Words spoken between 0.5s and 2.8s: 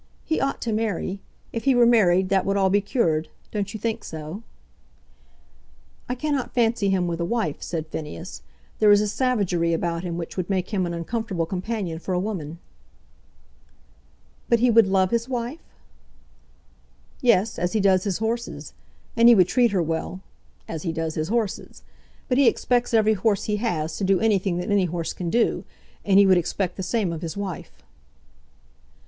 to marry. If he were married, that would all